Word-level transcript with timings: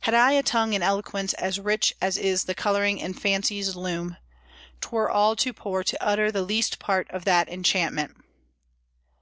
"Had 0.00 0.12
I 0.12 0.32
a 0.32 0.42
tongue 0.42 0.74
in 0.74 0.82
eloquence 0.82 1.32
as 1.32 1.58
rich 1.58 1.94
as 1.98 2.18
is 2.18 2.44
the 2.44 2.54
coloring 2.54 2.98
in 2.98 3.14
fancy's 3.14 3.74
loom, 3.74 4.18
'Twere 4.82 5.08
all 5.08 5.34
too 5.34 5.54
poor 5.54 5.82
to 5.82 6.02
utter 6.04 6.30
the 6.30 6.42
least 6.42 6.78
part 6.78 7.10
of 7.10 7.24
that 7.24 7.48
enchantment." 7.48 8.14